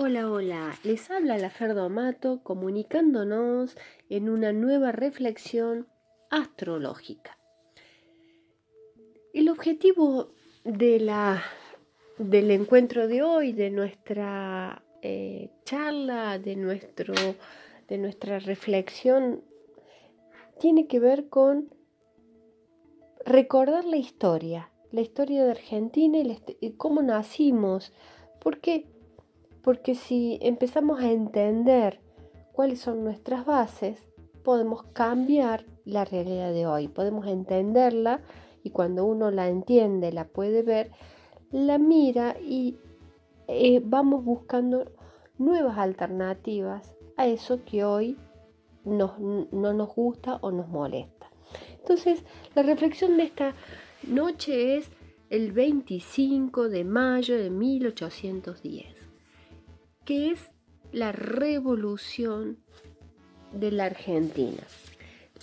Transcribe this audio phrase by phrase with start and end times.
[0.00, 3.76] Hola, hola, les habla la Ferdomato comunicándonos
[4.08, 5.88] en una nueva reflexión
[6.30, 7.36] astrológica.
[9.34, 10.30] El objetivo
[10.62, 11.42] de la,
[12.16, 17.14] del encuentro de hoy, de nuestra eh, charla, de, nuestro,
[17.88, 19.42] de nuestra reflexión,
[20.60, 21.74] tiene que ver con
[23.26, 27.92] recordar la historia, la historia de Argentina y, y cómo nacimos,
[28.38, 28.86] porque
[29.68, 32.00] porque si empezamos a entender
[32.54, 34.08] cuáles son nuestras bases,
[34.42, 38.22] podemos cambiar la realidad de hoy, podemos entenderla
[38.62, 40.90] y cuando uno la entiende, la puede ver,
[41.50, 42.78] la mira y
[43.46, 44.90] eh, vamos buscando
[45.36, 48.16] nuevas alternativas a eso que hoy
[48.86, 51.30] no nos gusta o nos molesta.
[51.78, 52.24] Entonces,
[52.54, 53.52] la reflexión de esta
[54.06, 54.90] noche es
[55.28, 58.97] el 25 de mayo de 1810
[60.08, 60.50] que es
[60.90, 62.56] la revolución
[63.52, 64.62] de la Argentina.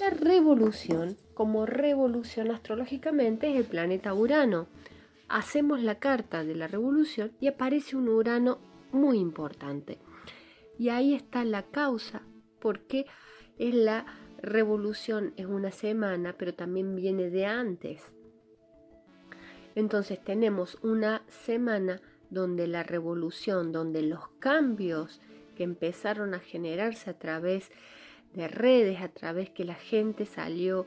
[0.00, 4.66] La revolución, como revolución astrológicamente, es el planeta Urano.
[5.28, 8.56] Hacemos la carta de la revolución y aparece un Urano
[8.90, 9.98] muy importante.
[10.78, 12.22] Y ahí está la causa,
[12.58, 13.04] porque
[13.58, 14.06] es la
[14.40, 18.00] revolución, es una semana, pero también viene de antes.
[19.74, 25.20] Entonces tenemos una semana donde la revolución, donde los cambios
[25.54, 27.70] que empezaron a generarse a través
[28.32, 30.86] de redes, a través que la gente salió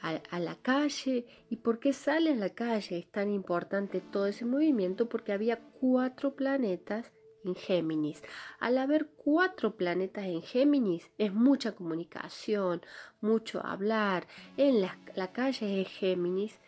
[0.00, 1.26] a, la calle.
[1.50, 2.98] ¿Y por qué sale a la calle?
[2.98, 7.12] Es tan importante todo ese movimiento porque había cuatro planetas
[7.44, 8.22] en Géminis.
[8.58, 12.82] Al haber cuatro planetas en Géminis es mucha comunicación,
[13.20, 14.26] mucho hablar.
[14.56, 16.60] En la, calle es Géminis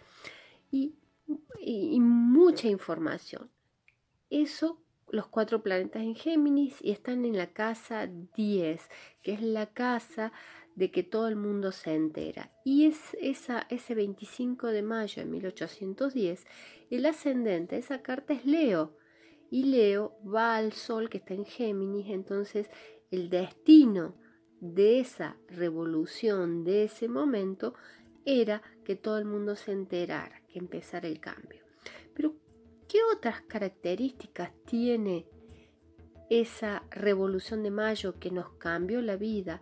[0.70, 0.94] y
[2.00, 3.50] mucha información.
[4.30, 8.88] Eso, los cuatro planetas en Géminis y están en la casa 10,
[9.22, 10.32] que es la casa
[10.76, 12.52] de que todo el mundo se entera.
[12.64, 16.46] Y es esa, ese 25 de mayo de 1810,
[16.90, 18.96] el ascendente de esa carta es Leo.
[19.50, 22.70] Y Leo va al Sol que está en Géminis, entonces
[23.10, 24.14] el destino
[24.60, 27.74] de esa revolución, de ese momento,
[28.24, 31.69] era que todo el mundo se enterara, que empezara el cambio.
[32.90, 35.24] ¿Qué otras características tiene
[36.28, 39.60] esa revolución de mayo que nos cambió la vida?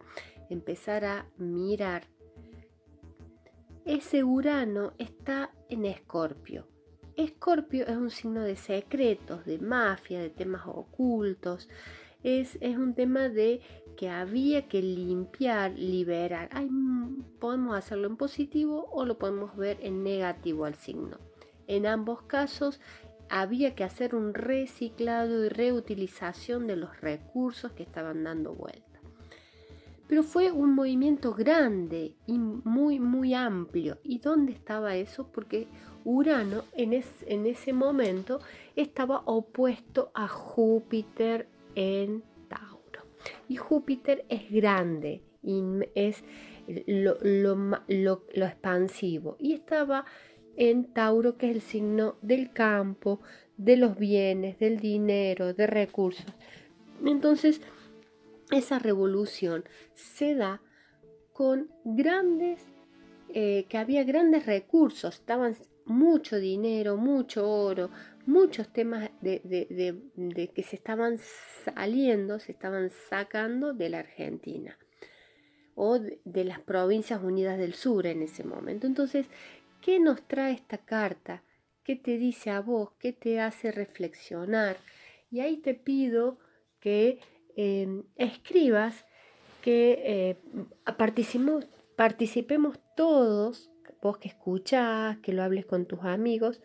[0.49, 2.05] Empezar a mirar.
[3.85, 6.69] Ese Urano está en Escorpio.
[7.17, 11.69] Escorpio es un signo de secretos, de mafia, de temas ocultos.
[12.23, 13.61] Es, es, un tema de
[13.99, 16.49] que había que limpiar, liberar.
[17.39, 21.19] podemos hacerlo en positivo o lo podemos ver en negativo al signo.
[21.67, 22.81] En ambos casos
[23.31, 28.89] había que hacer un reciclado y reutilización de los recursos que estaban dando vuelta.
[30.07, 33.99] Pero fue un movimiento grande y muy, muy amplio.
[34.03, 35.31] ¿Y dónde estaba eso?
[35.31, 35.69] Porque
[36.05, 38.41] Urano en, en ese momento
[38.75, 43.03] estaba opuesto a Júpiter en Tauro.
[43.49, 45.63] Y Júpiter es grande y
[45.95, 46.25] es
[46.87, 49.37] lo, lo expansivo.
[49.39, 50.07] Y estaba
[50.59, 53.21] en Tauro, que es el signo del campo,
[53.57, 56.27] de los bienes, del dinero, de recursos.
[57.05, 57.61] Entonces,
[58.51, 59.65] esa revolución
[59.95, 60.61] se da
[61.33, 62.67] con grandes,
[63.33, 65.55] eh, que había grandes recursos, estaban
[65.85, 67.91] mucho dinero, mucho oro,
[68.27, 69.41] muchos temas de,
[70.17, 71.19] de, que se estaban
[71.65, 74.77] saliendo, se estaban sacando de la Argentina
[75.77, 78.89] o de las provincias unidas del sur en ese momento.
[78.89, 79.27] Entonces,
[79.81, 81.43] ¿Qué nos trae esta carta?
[81.85, 82.91] ¿Qué te dice a vos?
[82.99, 84.77] ¿Qué te hace reflexionar?
[85.31, 86.39] Y ahí te pido
[86.81, 87.21] que
[87.57, 89.07] em, escribas,
[89.63, 90.37] que eh,
[90.97, 91.67] participemos,
[91.97, 93.71] participemos todos,
[94.03, 96.61] vos que escuchás, que lo hables con tus amigos.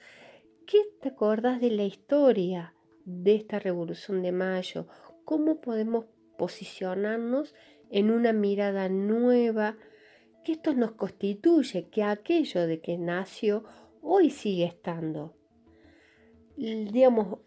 [0.66, 2.74] ¿Qué te acordás de la historia
[3.06, 4.88] de esta revolución de mayo?
[5.24, 6.06] ¿Cómo podemos
[6.38, 7.54] posicionarnos
[7.90, 9.78] en una mirada nueva?
[10.44, 13.64] Que esto nos constituye, que aquello de que nació
[14.02, 15.34] hoy sigue estando.
[16.56, 17.40] Digamos,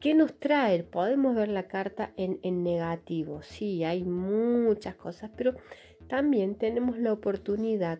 [0.00, 0.82] ¿qué nos trae?
[0.84, 5.54] Podemos ver la carta en, en negativo, sí, hay muchas cosas, pero
[6.08, 7.98] también tenemos la oportunidad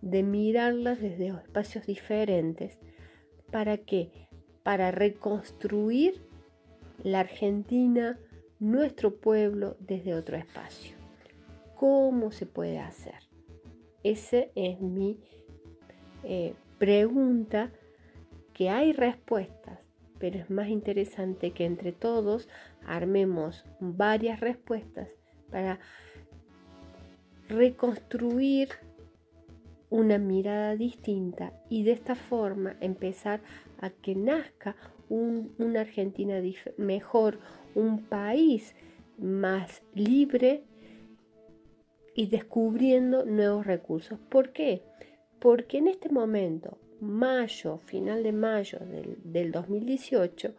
[0.00, 2.78] de mirarlas desde espacios diferentes.
[3.50, 4.28] ¿Para qué?
[4.62, 6.22] Para reconstruir
[7.02, 8.18] la Argentina,
[8.60, 10.96] nuestro pueblo, desde otro espacio.
[11.74, 13.27] ¿Cómo se puede hacer?
[14.08, 15.18] Esa es mi
[16.24, 17.70] eh, pregunta,
[18.54, 19.80] que hay respuestas,
[20.18, 22.48] pero es más interesante que entre todos
[22.86, 25.08] armemos varias respuestas
[25.50, 25.78] para
[27.50, 28.70] reconstruir
[29.90, 33.42] una mirada distinta y de esta forma empezar
[33.78, 34.74] a que nazca
[35.10, 36.40] una Argentina
[36.78, 37.40] mejor,
[37.74, 38.74] un país
[39.18, 40.64] más libre
[42.18, 44.18] y descubriendo nuevos recursos.
[44.28, 44.82] ¿Por qué?
[45.38, 48.80] Porque en este momento, mayo, final de mayo
[49.22, 50.52] del, 2018,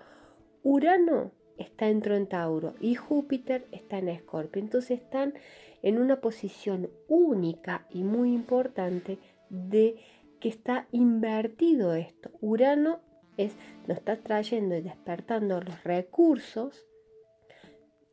[0.64, 4.62] Urano está en Tauro y Júpiter está en Escorpio.
[4.62, 5.34] Entonces están
[5.82, 9.20] en una posición única y muy importante
[9.50, 9.98] de
[10.40, 12.32] que está invertido esto.
[12.40, 13.02] Urano
[13.36, 16.88] es, nos está trayendo y despertando los recursos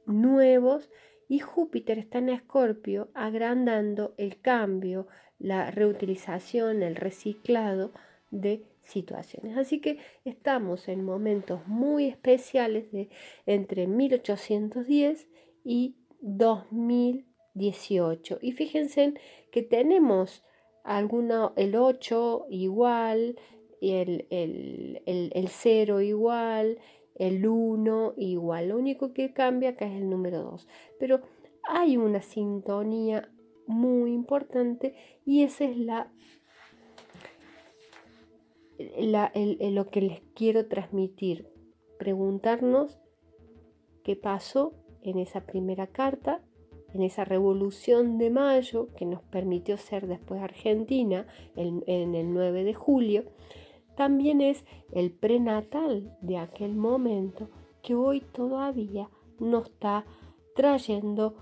[0.04, 0.90] nuevos
[1.28, 5.08] y Júpiter está en Escorpio agrandando el cambio,
[5.38, 7.92] la reutilización, el reciclado
[8.30, 9.56] de situaciones.
[9.56, 13.08] Así que estamos en momentos muy especiales de
[13.44, 15.28] entre 1810
[15.64, 18.38] y 2018.
[18.40, 19.14] Y fíjense
[19.50, 20.44] que tenemos
[20.84, 23.36] alguna, el 8 igual,
[23.80, 26.78] el, el, el, el 0 igual,
[27.18, 28.68] el 1 igual.
[28.68, 30.68] Lo único que cambia acá es el número 2.
[30.98, 31.20] Pero
[31.62, 33.30] hay una sintonía
[33.66, 36.12] muy importante y esa es la,
[38.78, 41.48] lo que les quiero transmitir.
[41.98, 42.98] Preguntarnos
[44.04, 46.42] qué pasó en esa primera carta,
[46.92, 51.26] en esa revolución de mayo que nos permitió ser después Argentina
[51.56, 53.24] en, en el 9 de julio
[53.96, 57.48] también es el prenatal de aquel momento
[57.82, 59.08] que hoy todavía
[59.38, 60.04] nos está
[60.54, 61.34] trayendo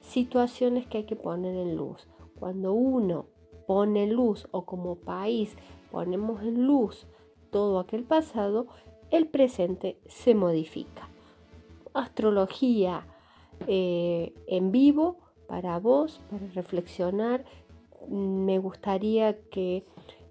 [0.00, 2.08] situaciones que hay que poner en luz.
[2.38, 3.26] Cuando uno
[3.66, 5.56] pone luz o como país
[5.90, 7.06] ponemos en luz
[7.50, 8.66] todo aquel pasado,
[9.10, 11.08] el presente se modifica.
[11.94, 13.06] Astrología
[13.66, 15.18] eh, en vivo
[15.48, 17.44] para vos, para reflexionar.
[18.08, 19.84] Me gustaría que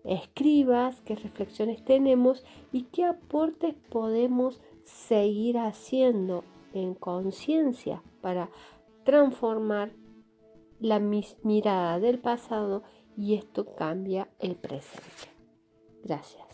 [0.10, 8.50] escribas, qué reflexiones tenemos y qué aportes podemos seguir haciendo en conciencia para
[9.04, 9.92] transformar
[10.80, 12.84] la mirada del pasado
[13.16, 15.30] y esto cambia el presente.
[16.04, 16.49] Gracias.